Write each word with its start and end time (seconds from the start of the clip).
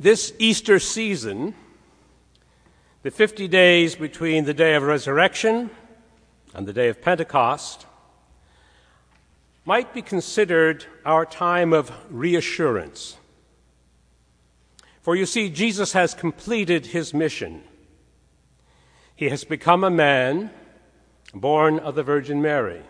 This 0.00 0.32
Easter 0.38 0.78
season, 0.78 1.54
the 3.02 3.10
50 3.10 3.48
days 3.48 3.96
between 3.96 4.46
the 4.46 4.54
day 4.54 4.74
of 4.74 4.82
resurrection 4.82 5.68
and 6.54 6.66
the 6.66 6.72
day 6.72 6.88
of 6.88 7.02
Pentecost, 7.02 7.84
might 9.66 9.92
be 9.92 10.00
considered 10.00 10.86
our 11.04 11.26
time 11.26 11.74
of 11.74 11.92
reassurance. 12.08 13.18
For 15.02 15.14
you 15.14 15.26
see, 15.26 15.50
Jesus 15.50 15.92
has 15.92 16.14
completed 16.14 16.86
his 16.86 17.12
mission. 17.12 17.62
He 19.14 19.28
has 19.28 19.44
become 19.44 19.84
a 19.84 19.90
man 19.90 20.48
born 21.34 21.78
of 21.78 21.94
the 21.94 22.02
Virgin 22.02 22.40
Mary, 22.40 22.80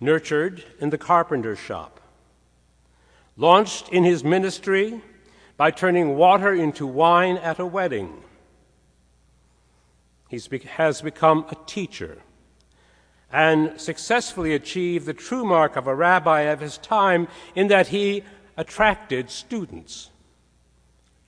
nurtured 0.00 0.64
in 0.80 0.90
the 0.90 0.98
carpenter's 0.98 1.60
shop, 1.60 2.00
launched 3.36 3.90
in 3.90 4.02
his 4.02 4.24
ministry 4.24 5.00
by 5.56 5.70
turning 5.70 6.16
water 6.16 6.52
into 6.52 6.86
wine 6.86 7.36
at 7.36 7.58
a 7.58 7.66
wedding. 7.66 8.22
He 10.28 10.40
has 10.76 11.02
become 11.02 11.46
a 11.50 11.56
teacher 11.66 12.18
and 13.30 13.80
successfully 13.80 14.54
achieved 14.54 15.06
the 15.06 15.14
true 15.14 15.44
mark 15.44 15.76
of 15.76 15.86
a 15.86 15.94
rabbi 15.94 16.42
of 16.42 16.60
his 16.60 16.78
time 16.78 17.28
in 17.54 17.68
that 17.68 17.88
he 17.88 18.24
attracted 18.56 19.30
students, 19.30 20.10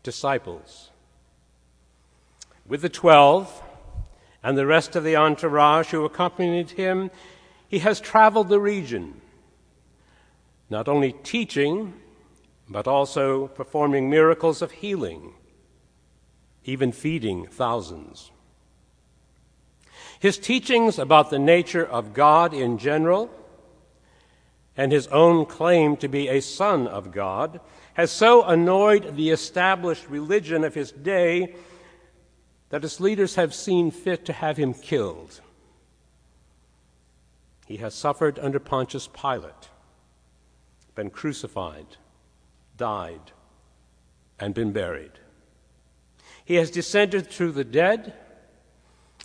disciples. 0.02 0.90
With 2.66 2.82
the 2.82 2.88
twelve 2.88 3.62
and 4.42 4.56
the 4.56 4.66
rest 4.66 4.96
of 4.96 5.04
the 5.04 5.16
entourage 5.16 5.88
who 5.88 6.04
accompanied 6.04 6.72
him, 6.72 7.10
he 7.66 7.78
has 7.80 8.00
traveled 8.00 8.48
the 8.48 8.60
region, 8.60 9.20
not 10.68 10.88
only 10.88 11.12
teaching, 11.12 11.94
but 12.68 12.86
also 12.86 13.48
performing 13.48 14.08
miracles 14.08 14.62
of 14.62 14.72
healing, 14.72 15.34
even 16.64 16.92
feeding 16.92 17.46
thousands. 17.46 18.30
His 20.18 20.38
teachings 20.38 20.98
about 20.98 21.30
the 21.30 21.38
nature 21.38 21.84
of 21.84 22.14
God 22.14 22.54
in 22.54 22.78
general 22.78 23.30
and 24.76 24.90
his 24.90 25.06
own 25.08 25.46
claim 25.46 25.96
to 25.98 26.08
be 26.08 26.28
a 26.28 26.40
son 26.40 26.86
of 26.86 27.12
God 27.12 27.60
has 27.94 28.10
so 28.10 28.42
annoyed 28.42 29.16
the 29.16 29.30
established 29.30 30.08
religion 30.08 30.64
of 30.64 30.74
his 30.74 30.90
day 30.90 31.54
that 32.70 32.84
its 32.84 32.98
leaders 33.00 33.36
have 33.36 33.54
seen 33.54 33.90
fit 33.90 34.24
to 34.24 34.32
have 34.32 34.56
him 34.56 34.74
killed. 34.74 35.40
He 37.66 37.76
has 37.76 37.94
suffered 37.94 38.38
under 38.38 38.58
Pontius 38.58 39.08
Pilate, 39.08 39.68
been 40.94 41.10
crucified, 41.10 41.86
died, 42.76 43.32
and 44.38 44.54
been 44.54 44.72
buried. 44.72 45.12
He 46.44 46.56
has 46.56 46.70
descended 46.70 47.28
through 47.28 47.52
the 47.52 47.64
dead 47.64 48.14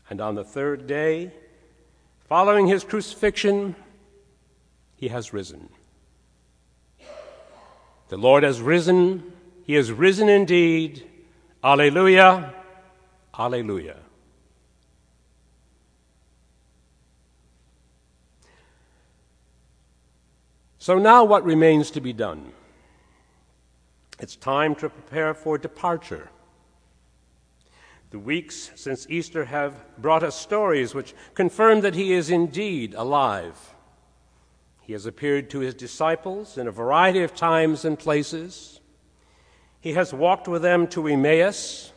and 0.10 0.20
on 0.22 0.36
the 0.36 0.44
third 0.44 0.88
day, 0.88 1.32
following 2.28 2.68
his 2.68 2.84
crucifixion, 2.84 3.76
he 4.96 5.10
has 5.10 5.34
risen. 5.34 5.70
The 8.10 8.18
Lord 8.18 8.42
has 8.42 8.60
risen. 8.60 9.32
He 9.66 9.76
has 9.76 9.92
risen 9.92 10.30
indeed. 10.30 11.08
Alleluia. 11.64 12.56
Alleluia. 13.38 13.98
So 20.80 20.98
now 20.98 21.24
what 21.24 21.44
remains 21.44 21.92
to 21.92 22.02
be 22.02 22.14
done? 22.14 22.52
It's 24.20 24.36
time 24.36 24.76
to 24.76 24.90
prepare 24.90 25.34
for 25.34 25.58
departure. 25.58 26.30
The 28.10 28.20
weeks 28.20 28.72
since 28.76 29.08
Easter 29.10 29.46
have 29.46 29.86
brought 29.98 30.24
us 30.24 30.36
stories 30.36 30.94
which 30.94 31.14
confirm 31.36 31.82
that 31.82 31.96
he 31.96 32.12
is 32.12 32.30
indeed 32.30 32.94
alive. 32.96 33.76
He 34.82 34.94
has 34.94 35.06
appeared 35.06 35.50
to 35.52 35.60
his 35.60 35.74
disciples 35.74 36.58
in 36.58 36.68
a 36.68 36.72
variety 36.72 37.22
of 37.22 37.34
times 37.34 37.86
and 37.86 37.98
places. 37.98 38.82
He 39.80 39.94
has 39.94 40.14
walked 40.14 40.48
with 40.48 40.64
them 40.64 40.88
to 40.88 41.08
Emmaus, 41.08 41.94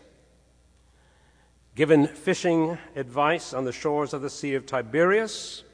given 1.75 2.07
fishing 2.07 2.79
advice 2.95 3.53
on 3.53 3.65
the 3.65 3.73
shores 3.73 4.13
of 4.13 4.23
the 4.23 4.31
Sea 4.31 4.55
of 4.55 4.67
Tiberias, 4.67 5.65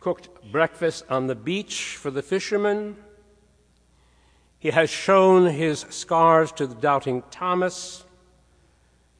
cooked 0.00 0.50
breakfast 0.50 1.04
on 1.08 1.28
the 1.28 1.34
beach 1.36 1.96
for 1.96 2.10
the 2.10 2.22
fishermen. 2.22 2.96
He 4.64 4.70
has 4.70 4.88
shown 4.88 5.44
his 5.44 5.80
scars 5.90 6.50
to 6.52 6.66
the 6.66 6.74
doubting 6.74 7.22
Thomas 7.30 8.02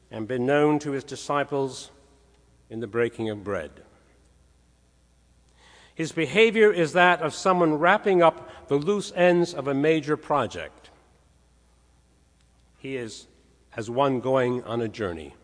and 0.09 0.27
been 0.27 0.47
known 0.47 0.79
to 0.79 0.89
his 0.89 1.03
disciples 1.03 1.91
in 2.71 2.79
the 2.79 2.87
breaking 2.87 3.29
of 3.29 3.43
bread. 3.43 3.69
His 5.93 6.11
behavior 6.11 6.73
is 6.73 6.93
that 6.93 7.21
of 7.21 7.35
someone 7.35 7.75
wrapping 7.75 8.23
up 8.23 8.67
the 8.69 8.77
loose 8.77 9.13
ends 9.15 9.53
of 9.53 9.67
a 9.67 9.75
major 9.75 10.17
project. 10.17 10.89
He 12.79 12.95
is 12.97 13.27
as 13.77 13.87
one 13.87 14.21
going 14.21 14.63
on 14.63 14.81
a 14.81 14.87
journey, 14.87 15.35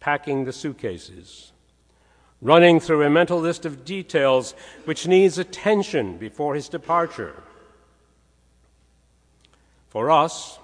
packing 0.00 0.44
the 0.44 0.52
suitcases, 0.52 1.52
running 2.40 2.80
through 2.80 3.04
a 3.04 3.10
mental 3.10 3.38
list 3.38 3.64
of 3.64 3.84
details 3.84 4.56
which 4.86 5.06
needs 5.06 5.38
attention 5.38 6.18
before 6.18 6.56
his 6.56 6.68
departure. 6.68 7.44
For 9.92 10.10
us, 10.10 10.58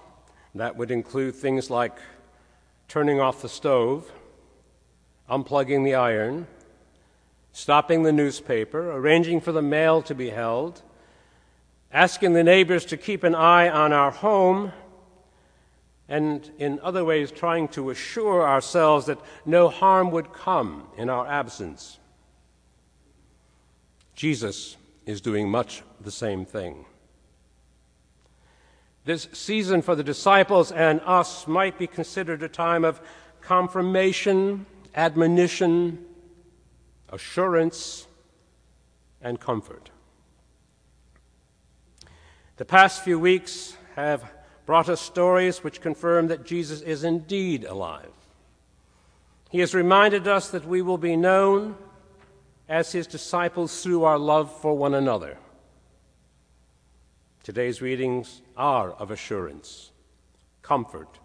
that 0.55 0.77
would 0.77 0.91
include 0.91 1.35
things 1.35 1.69
like 1.69 1.93
turning 2.89 3.21
off 3.21 3.43
the 3.43 3.49
stove, 3.51 4.11
unplugging 5.29 5.85
the 5.85 5.97
iron, 5.97 6.47
stopping 7.53 8.05
the 8.05 8.13
newspaper, 8.13 8.91
arranging 8.91 9.43
for 9.43 9.53
the 9.53 9.61
mail 9.61 10.01
to 10.01 10.15
be 10.15 10.31
held, 10.31 10.81
asking 11.93 12.33
the 12.33 12.43
neighbors 12.43 12.87
to 12.87 12.97
keep 12.97 13.23
an 13.23 13.35
eye 13.35 13.69
on 13.69 13.93
our 13.93 14.11
home, 14.11 14.73
and 16.09 16.51
in 16.59 16.81
other 16.81 17.05
ways 17.05 17.31
trying 17.31 17.69
to 17.69 17.91
assure 17.91 18.49
ourselves 18.49 19.05
that 19.05 19.21
no 19.45 19.69
harm 19.69 20.11
would 20.11 20.33
come 20.33 20.89
in 20.97 21.11
our 21.11 21.27
absence. 21.27 21.99
Jesus 24.15 24.79
is 25.05 25.21
doing 25.21 25.51
much 25.51 25.83
the 26.01 26.11
same 26.11 26.47
thing. 26.47 26.87
This 29.09 29.27
season 29.33 29.81
for 29.81 29.95
the 29.95 30.05
disciples 30.05 30.71
and 30.71 31.01
us 31.01 31.47
might 31.47 31.79
be 31.79 31.87
considered 31.87 32.43
a 32.43 32.49
time 32.49 32.85
of 32.85 33.01
confirmation, 33.41 34.67
admonition, 34.95 36.05
assurance, 37.09 38.07
and 39.23 39.41
comfort. 39.41 39.89
The 42.59 42.67
past 42.67 43.03
few 43.03 43.19
weeks 43.19 43.79
have 43.97 44.31
brought 44.67 44.91
us 44.91 45.01
stories 45.01 45.65
which 45.65 45.81
confirm 45.81 46.27
that 46.27 46.45
Jesus 46.45 46.83
is 46.83 47.03
indeed 47.03 47.65
alive. 47.65 48.13
He 49.49 49.61
has 49.61 49.75
reminded 49.75 50.29
us 50.29 50.51
that 50.51 50.67
we 50.67 50.83
will 50.83 50.99
be 50.99 51.17
known 51.17 51.77
as 52.69 52.93
his 52.93 53.07
disciples 53.07 53.83
through 53.83 54.05
our 54.05 54.19
love 54.19 54.55
for 54.61 54.77
one 54.77 54.93
another. 54.93 55.39
Today's 57.49 57.81
readings 57.81 58.43
are 58.59 58.91
of 58.91 59.11
assurance, 59.11 59.91
comfort, 60.61 61.19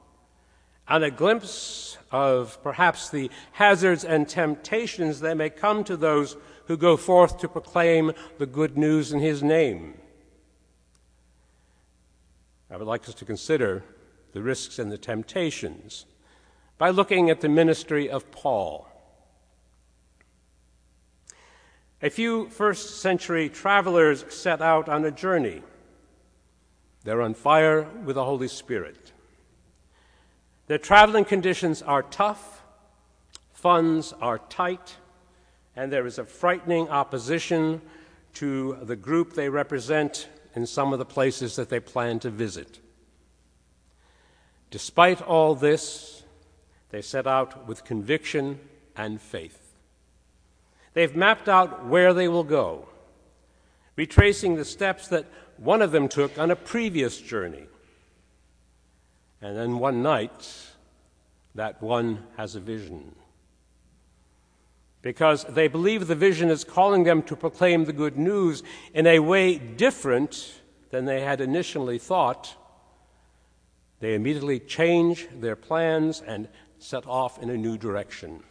and 0.88 1.04
a 1.04 1.12
glimpse 1.12 1.98
of 2.14 2.64
perhaps 2.64 3.10
the 3.10 3.30
hazards 3.52 4.06
and 4.06 4.26
temptations 4.26 5.20
that 5.20 5.36
may 5.36 5.50
come 5.50 5.84
to 5.84 5.98
those 5.98 6.38
who 6.68 6.78
go 6.78 6.96
forth 6.96 7.40
to 7.40 7.50
proclaim 7.50 8.14
the 8.38 8.46
good 8.46 8.78
news 8.78 9.12
in 9.12 9.20
His 9.20 9.44
name. 9.44 9.96
I 12.72 12.78
would 12.78 12.88
like 12.88 13.10
us 13.10 13.16
to 13.16 13.26
consider 13.26 13.84
the 14.32 14.42
risks 14.42 14.80
and 14.80 14.90
the 14.90 14.98
temptations 14.98 16.06
by 16.78 16.90
looking 16.90 17.30
at 17.30 17.42
the 17.42 17.50
ministry 17.50 18.10
of 18.10 18.32
Paul. 18.32 18.88
A 22.02 22.10
few 22.10 22.48
first 22.48 23.02
century 23.02 23.50
travelers 23.50 24.24
set 24.30 24.62
out 24.62 24.88
on 24.88 25.04
a 25.04 25.12
journey 25.12 25.64
they're 27.04 27.22
on 27.22 27.34
fire 27.34 27.84
with 28.06 28.16
the 28.16 28.24
Holy 28.24 28.48
Spirit. 28.48 29.12
Their 30.68 30.78
traveling 30.78 31.26
conditions 31.26 31.82
are 31.82 32.04
tough, 32.04 32.62
funds 33.52 34.14
are 34.22 34.40
tight, 34.40 34.96
and 35.76 35.92
there 35.92 36.06
is 36.06 36.18
a 36.18 36.26
frightening 36.26 36.90
opposition 36.90 37.82
to 38.36 38.78
the 38.82 38.96
group 38.96 39.34
they 39.34 39.50
represent 39.50 40.30
in 40.56 40.66
some 40.66 40.94
of 40.94 41.00
the 41.00 41.06
places 41.06 41.56
that 41.56 41.70
they 41.70 41.80
plan 41.80 42.20
to 42.20 42.30
visit. 42.30 42.80
Despite 44.72 45.22
all 45.22 45.56
this, 45.56 46.24
they 46.90 47.02
set 47.02 47.28
out 47.28 47.68
with 47.68 47.84
conviction 47.84 48.60
and 48.96 49.20
faith. 49.20 49.76
They've 50.94 51.16
mapped 51.16 51.50
out 51.50 51.86
where 51.86 52.14
they 52.14 52.28
will 52.28 52.44
go, 52.44 52.88
retracing 53.96 54.56
the 54.56 54.66
steps 54.66 55.08
that 55.08 55.26
one 55.58 55.82
of 55.82 55.92
them 55.92 56.08
took 56.08 56.38
on 56.38 56.52
a 56.52 56.56
previous 56.56 57.20
journey. 57.20 57.68
and 59.42 59.58
then 59.58 59.78
one 59.78 60.02
night, 60.02 60.70
that 61.54 61.82
one 61.82 62.24
has 62.38 62.56
a 62.56 62.62
vision. 62.62 63.14
Because 65.02 65.44
they 65.44 65.68
believe 65.68 66.08
the 66.08 66.16
vision 66.16 66.50
is 66.50 66.64
calling 66.64 67.04
them 67.04 67.22
to 67.24 67.36
proclaim 67.36 67.84
the 67.84 67.92
good 67.92 68.18
news 68.18 68.64
in 68.94 69.06
a 69.06 69.20
way 69.20 69.58
different 69.58 70.62
than 70.92 71.04
they 71.04 71.22
had 71.22 71.42
initially 71.42 72.00
thought, 72.00 72.56
they 74.00 74.16
immediately 74.16 74.60
change 74.60 75.28
their 75.40 75.58
plans 75.58 76.22
and 76.26 76.48
set 76.80 77.06
off 77.06 77.42
in 77.42 77.50
a 77.50 77.58
new 77.58 77.78
direction. 77.78 78.44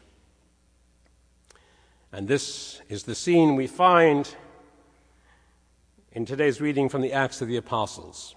And 2.12 2.28
this 2.28 2.82
is 2.90 3.04
the 3.04 3.14
scene 3.14 3.56
we 3.56 3.66
find 3.66 4.34
in 6.14 6.26
today's 6.26 6.60
reading 6.60 6.90
from 6.90 7.00
the 7.00 7.12
Acts 7.12 7.40
of 7.40 7.48
the 7.48 7.56
Apostles. 7.56 8.34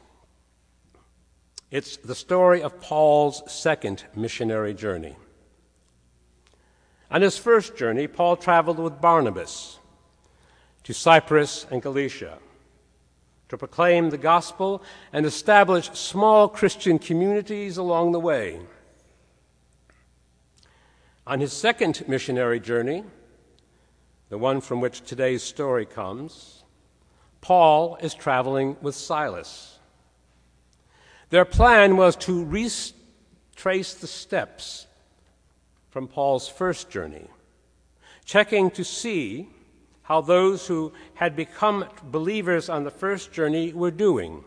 It's 1.72 1.98
the 1.98 2.16
story 2.16 2.62
of 2.62 2.80
Paul's 2.80 3.44
second 3.52 4.06
missionary 4.16 4.74
journey. 4.74 5.18
On 7.12 7.22
his 7.22 7.38
first 7.38 7.76
journey, 7.76 8.08
Paul 8.08 8.38
traveled 8.38 8.80
with 8.80 9.02
Barnabas 9.02 9.80
to 10.84 10.94
Cyprus 10.94 11.68
and 11.70 11.82
Galatia 11.82 12.38
to 13.50 13.58
proclaim 13.58 14.10
the 14.10 14.18
gospel 14.18 14.82
and 15.12 15.26
establish 15.26 15.90
small 15.92 16.48
Christian 16.48 16.98
communities 16.98 17.76
along 17.76 18.14
the 18.14 18.20
way. 18.22 18.62
On 21.28 21.42
his 21.42 21.52
second 21.52 22.08
missionary 22.08 22.60
journey, 22.62 23.04
the 24.30 24.38
one 24.38 24.62
from 24.62 24.80
which 24.80 25.02
today's 25.02 25.44
story 25.44 25.86
comes, 25.86 26.64
Paul 27.46 27.98
is 28.02 28.16
traveling 28.16 28.76
with 28.82 28.96
Silas. 28.96 29.78
Their 31.30 31.46
plan 31.46 31.96
was 31.96 32.16
to 32.16 32.44
retrace 32.44 33.94
the 33.94 34.08
steps 34.08 34.88
from 35.92 36.08
Paul's 36.08 36.48
first 36.48 36.90
journey, 36.90 37.28
checking 38.26 38.72
to 38.72 38.84
see 38.84 39.48
how 40.02 40.22
those 40.22 40.66
who 40.66 40.92
had 41.14 41.36
become 41.36 41.86
believers 42.06 42.68
on 42.68 42.84
the 42.84 42.90
first 42.90 43.32
journey 43.32 43.72
were 43.74 43.92
doing. 43.92 44.44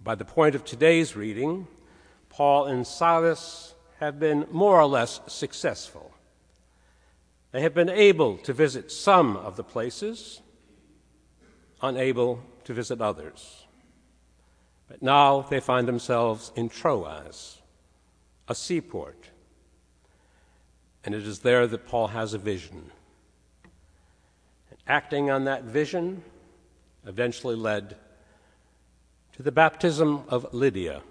By 0.00 0.14
the 0.14 0.24
point 0.24 0.54
of 0.54 0.64
today's 0.64 1.16
reading, 1.16 1.66
Paul 2.28 2.66
and 2.66 2.86
Silas 2.86 3.74
have 3.98 4.20
been 4.20 4.46
more 4.52 4.80
or 4.80 4.86
less 4.86 5.18
successful. 5.26 6.14
They 7.50 7.62
have 7.62 7.74
been 7.74 7.90
able 7.90 8.36
to 8.38 8.52
visit 8.52 8.92
some 8.92 9.36
of 9.36 9.56
the 9.56 9.64
places, 9.64 10.42
unable 11.82 12.42
to 12.64 12.74
visit 12.74 13.00
others. 13.00 13.66
But 14.88 15.02
now 15.02 15.42
they 15.42 15.60
find 15.60 15.86
themselves 15.86 16.52
in 16.54 16.68
Troas, 16.68 17.58
a 18.48 18.54
seaport. 18.54 19.30
And 21.04 21.14
it 21.14 21.26
is 21.26 21.40
there 21.40 21.66
that 21.66 21.86
Paul 21.86 22.08
has 22.08 22.34
a 22.34 22.38
vision. 22.38 22.90
And 24.70 24.78
acting 24.86 25.30
on 25.30 25.44
that 25.44 25.64
vision 25.64 26.22
eventually 27.06 27.56
led 27.56 27.96
to 29.34 29.42
the 29.42 29.52
baptism 29.52 30.24
of 30.28 30.52
Lydia. 30.52 31.02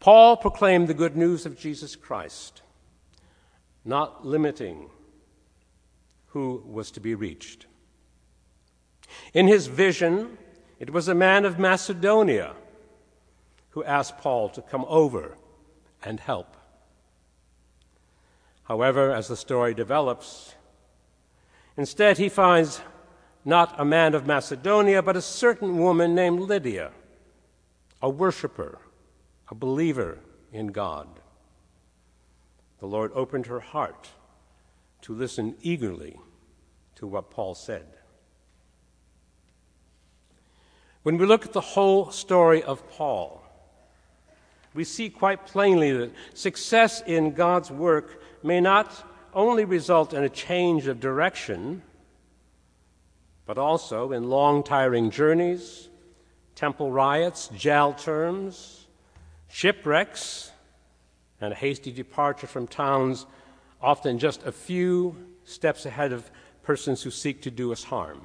Paul 0.00 0.36
proclaimed 0.36 0.88
the 0.88 0.94
good 0.94 1.16
news 1.16 1.46
of 1.46 1.58
Jesus 1.58 1.96
Christ, 1.96 2.62
not 3.84 4.24
limiting 4.24 4.90
who 6.36 6.62
was 6.66 6.90
to 6.90 7.00
be 7.00 7.14
reached. 7.14 7.64
In 9.32 9.48
his 9.48 9.68
vision, 9.68 10.36
it 10.78 10.90
was 10.90 11.08
a 11.08 11.14
man 11.14 11.46
of 11.46 11.58
Macedonia 11.58 12.52
who 13.70 13.82
asked 13.84 14.18
Paul 14.18 14.50
to 14.50 14.60
come 14.60 14.84
over 14.86 15.38
and 16.04 16.20
help. 16.20 16.54
However, 18.64 19.14
as 19.14 19.28
the 19.28 19.36
story 19.36 19.72
develops, 19.72 20.54
instead 21.74 22.18
he 22.18 22.28
finds 22.28 22.82
not 23.42 23.74
a 23.80 23.84
man 23.86 24.14
of 24.14 24.26
Macedonia, 24.26 25.00
but 25.02 25.16
a 25.16 25.22
certain 25.22 25.78
woman 25.78 26.14
named 26.14 26.40
Lydia, 26.40 26.90
a 28.02 28.10
worshiper, 28.10 28.78
a 29.48 29.54
believer 29.54 30.18
in 30.52 30.66
God. 30.66 31.08
The 32.78 32.86
Lord 32.86 33.10
opened 33.14 33.46
her 33.46 33.60
heart 33.60 34.10
to 35.06 35.14
listen 35.14 35.54
eagerly 35.62 36.18
to 36.96 37.06
what 37.06 37.30
Paul 37.30 37.54
said. 37.54 37.86
When 41.04 41.16
we 41.16 41.26
look 41.26 41.46
at 41.46 41.52
the 41.52 41.60
whole 41.60 42.10
story 42.10 42.60
of 42.64 42.90
Paul, 42.90 43.40
we 44.74 44.82
see 44.82 45.08
quite 45.08 45.46
plainly 45.46 45.92
that 45.92 46.10
success 46.34 47.04
in 47.06 47.34
God's 47.34 47.70
work 47.70 48.20
may 48.42 48.60
not 48.60 49.08
only 49.32 49.64
result 49.64 50.12
in 50.12 50.24
a 50.24 50.28
change 50.28 50.88
of 50.88 50.98
direction, 50.98 51.82
but 53.44 53.58
also 53.58 54.10
in 54.10 54.28
long, 54.28 54.64
tiring 54.64 55.12
journeys, 55.12 55.88
temple 56.56 56.90
riots, 56.90 57.46
jail 57.56 57.92
terms, 57.92 58.88
shipwrecks, 59.46 60.50
and 61.40 61.52
a 61.52 61.56
hasty 61.56 61.92
departure 61.92 62.48
from 62.48 62.66
towns 62.66 63.24
often 63.80 64.18
just 64.18 64.44
a 64.44 64.52
few 64.52 65.16
steps 65.44 65.86
ahead 65.86 66.12
of 66.12 66.30
persons 66.62 67.02
who 67.02 67.10
seek 67.10 67.42
to 67.42 67.50
do 67.50 67.72
us 67.72 67.84
harm. 67.84 68.20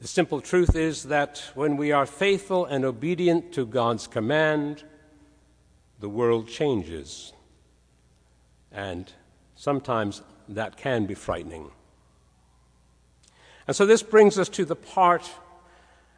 The 0.00 0.06
simple 0.06 0.40
truth 0.40 0.76
is 0.76 1.04
that 1.04 1.42
when 1.54 1.76
we 1.76 1.90
are 1.90 2.06
faithful 2.06 2.64
and 2.64 2.84
obedient 2.84 3.52
to 3.54 3.66
God's 3.66 4.06
command, 4.06 4.84
the 5.98 6.08
world 6.08 6.46
changes. 6.46 7.32
And 8.70 9.12
sometimes 9.56 10.22
that 10.48 10.76
can 10.76 11.06
be 11.06 11.14
frightening. 11.14 11.72
And 13.66 13.74
so 13.74 13.86
this 13.86 14.04
brings 14.04 14.38
us 14.38 14.48
to 14.50 14.64
the 14.64 14.76
part 14.76 15.28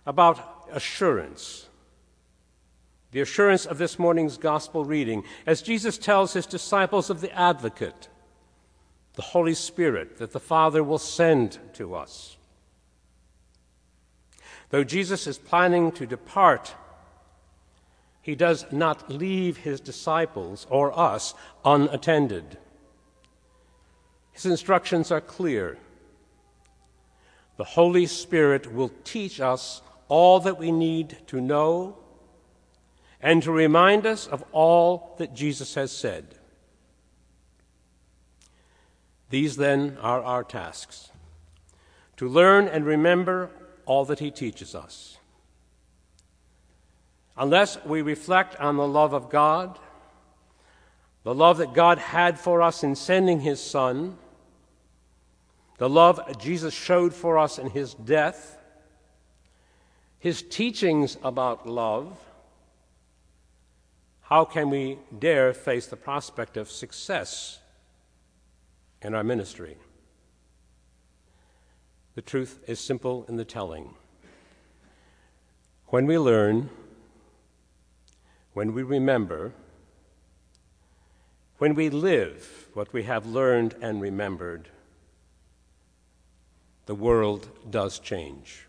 about 0.05 0.69
assurance. 0.71 1.70
The 3.13 3.21
assurance 3.21 3.67
of 3.67 3.79
this 3.79 3.99
morning's 3.99 4.37
gospel 4.37 4.85
reading, 4.85 5.25
as 5.45 5.63
Jesus 5.63 5.99
tells 5.99 6.33
his 6.33 6.47
disciples 6.47 7.11
of 7.11 7.21
the 7.21 7.37
advocate, 7.37 8.09
the 9.15 9.23
Holy 9.23 9.55
Spirit, 9.55 10.19
that 10.19 10.33
the 10.33 10.39
Father 10.39 10.85
will 10.85 10.99
send 10.99 11.59
to 11.75 11.95
us. 11.95 12.37
Though 14.69 14.85
Jesus 14.85 15.27
is 15.27 15.39
planning 15.39 15.91
to 15.93 16.07
depart, 16.07 16.77
he 18.23 18.37
does 18.37 18.71
not 18.71 19.11
leave 19.11 19.57
his 19.57 19.81
disciples 19.81 20.67
or 20.71 20.97
us 20.97 21.35
unattended. 21.65 22.59
His 24.31 24.47
instructions 24.47 25.11
are 25.11 25.21
clear. 25.21 25.79
The 27.57 27.65
Holy 27.65 28.07
Spirit 28.07 28.73
will 28.73 28.93
teach 29.03 29.41
us 29.41 29.83
all 30.09 30.39
that 30.41 30.59
we 30.59 30.71
need 30.71 31.19
to 31.27 31.41
know 31.41 31.97
and 33.23 33.43
to 33.43 33.53
remind 33.53 34.07
us 34.07 34.27
of 34.27 34.45
all 34.53 35.15
that 35.19 35.35
Jesus 35.35 35.75
has 35.75 35.93
said. 35.93 36.35
These 39.29 39.57
then 39.57 39.99
are 40.01 40.23
our 40.23 40.43
tasks 40.43 41.11
to 42.17 42.29
learn 42.29 42.69
and 42.69 42.85
remember 42.85 43.51
all 43.87 44.05
that 44.05 44.19
he 44.19 44.31
teaches 44.31 44.75
us. 44.75 45.17
Unless 47.35 47.83
we 47.87 48.03
reflect 48.03 48.57
on 48.57 48.77
the 48.77 48.87
love 48.87 49.15
of 49.15 49.31
God, 49.31 49.79
the 51.23 51.35
love 51.35 51.57
that 51.57 51.73
God 51.73 51.97
had 51.97 52.39
for 52.39 52.61
us 52.61 52.83
in 52.83 52.95
sending 52.95 53.41
his 53.41 53.59
Son, 53.59 54.19
the 55.79 55.89
love 55.89 56.21
Jesus 56.39 56.75
showed 56.75 57.15
for 57.15 57.39
us 57.39 57.59
in 57.59 57.71
his 57.71 57.95
death, 57.95 58.59
his 60.19 60.43
teachings 60.43 61.17
about 61.25 61.67
love, 61.67 62.19
how 64.31 64.45
can 64.45 64.71
we 64.71 64.97
dare 65.19 65.53
face 65.53 65.89
the 65.89 65.97
prospect 65.97 66.57
of 66.57 66.71
success 66.71 67.59
in 69.03 69.13
our 69.13 69.25
ministry? 69.25 69.77
The 72.15 72.23
truth 72.23 72.61
is 72.69 72.79
simple 72.79 73.25
in 73.29 73.37
the 73.37 73.45
telling. 73.45 73.95
When 75.89 76.07
we 76.07 76.17
learn, 76.17 76.71
when 78.53 78.73
we 78.73 78.85
remember, 78.85 79.53
when 81.59 81.75
we 81.75 81.91
live 81.91 82.69
what 82.73 82.93
we 82.93 83.03
have 83.03 83.27
learned 83.27 83.75
and 83.83 84.01
remembered, 84.01 84.69
the 86.87 86.95
world 86.95 87.49
does 87.69 87.99
change. 87.99 88.67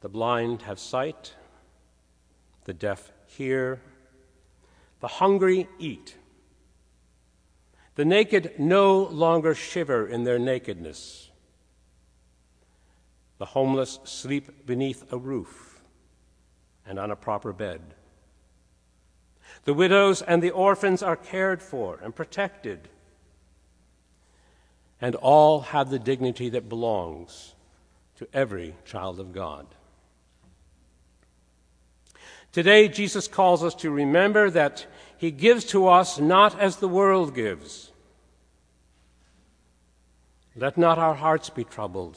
The 0.00 0.10
blind 0.10 0.62
have 0.62 0.78
sight, 0.78 1.32
the 2.66 2.74
deaf 2.74 3.12
hear, 3.26 3.80
the 5.00 5.08
hungry 5.08 5.68
eat. 5.78 6.16
The 7.94 8.04
naked 8.04 8.58
no 8.58 9.04
longer 9.04 9.54
shiver 9.54 10.06
in 10.06 10.24
their 10.24 10.38
nakedness. 10.38 11.30
The 13.38 13.46
homeless 13.46 14.00
sleep 14.04 14.66
beneath 14.66 15.10
a 15.12 15.16
roof 15.16 15.80
and 16.84 16.98
on 16.98 17.10
a 17.10 17.16
proper 17.16 17.52
bed. 17.52 17.80
The 19.64 19.74
widows 19.74 20.20
and 20.20 20.42
the 20.42 20.50
orphans 20.50 21.02
are 21.02 21.16
cared 21.16 21.62
for 21.62 21.98
and 22.02 22.14
protected. 22.14 22.88
And 25.00 25.14
all 25.14 25.60
have 25.60 25.90
the 25.90 25.98
dignity 25.98 26.48
that 26.50 26.68
belongs 26.68 27.54
to 28.16 28.26
every 28.32 28.74
child 28.84 29.20
of 29.20 29.32
God. 29.32 29.66
Today, 32.56 32.88
Jesus 32.88 33.28
calls 33.28 33.62
us 33.62 33.74
to 33.74 33.90
remember 33.90 34.48
that 34.48 34.86
He 35.18 35.30
gives 35.30 35.62
to 35.66 35.88
us 35.88 36.18
not 36.18 36.58
as 36.58 36.76
the 36.76 36.88
world 36.88 37.34
gives. 37.34 37.92
Let 40.56 40.78
not 40.78 40.96
our 40.96 41.12
hearts 41.12 41.50
be 41.50 41.64
troubled. 41.64 42.16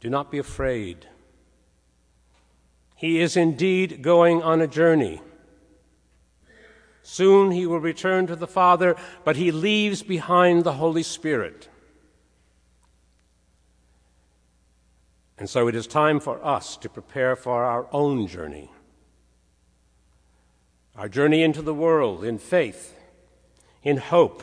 Do 0.00 0.08
not 0.08 0.30
be 0.30 0.38
afraid. 0.38 1.08
He 2.94 3.20
is 3.20 3.36
indeed 3.36 4.02
going 4.02 4.40
on 4.40 4.60
a 4.60 4.68
journey. 4.68 5.20
Soon 7.02 7.50
he 7.50 7.66
will 7.66 7.80
return 7.80 8.28
to 8.28 8.36
the 8.36 8.46
Father, 8.46 8.94
but 9.24 9.34
he 9.34 9.50
leaves 9.50 10.04
behind 10.04 10.62
the 10.62 10.74
Holy 10.74 11.02
Spirit. 11.02 11.68
And 15.36 15.50
so 15.50 15.66
it 15.66 15.74
is 15.74 15.88
time 15.88 16.20
for 16.20 16.40
us 16.46 16.76
to 16.76 16.88
prepare 16.88 17.34
for 17.34 17.64
our 17.64 17.88
own 17.90 18.28
journey. 18.28 18.70
Our 21.00 21.08
journey 21.08 21.42
into 21.42 21.62
the 21.62 21.72
world 21.72 22.24
in 22.24 22.36
faith, 22.36 22.94
in 23.82 23.96
hope, 23.96 24.42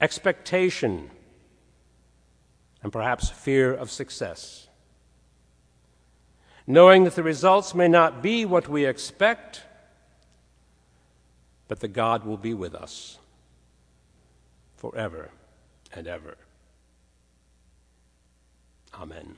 expectation, 0.00 1.10
and 2.82 2.90
perhaps 2.90 3.28
fear 3.28 3.70
of 3.74 3.90
success. 3.90 4.68
Knowing 6.66 7.04
that 7.04 7.14
the 7.14 7.22
results 7.22 7.74
may 7.74 7.88
not 7.88 8.22
be 8.22 8.46
what 8.46 8.68
we 8.68 8.86
expect, 8.86 9.60
but 11.68 11.80
that 11.80 11.88
God 11.88 12.24
will 12.24 12.38
be 12.38 12.54
with 12.54 12.74
us 12.74 13.18
forever 14.78 15.28
and 15.92 16.06
ever. 16.06 16.38
Amen. 18.94 19.36